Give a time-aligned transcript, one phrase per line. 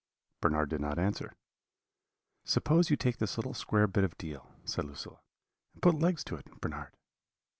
[0.41, 1.33] "Bernard did not answer.
[2.43, 5.19] "'Suppose you take this little square bit of deal,' said Lucilla,
[5.73, 6.97] 'and put legs to it, Bernard?'